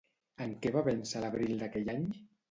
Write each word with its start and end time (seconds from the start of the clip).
En 0.45 0.53
què 0.63 0.69
va 0.75 0.81
vèncer 0.87 1.21
l'abril 1.25 1.53
d'aquell 1.65 1.93
any? 1.95 2.09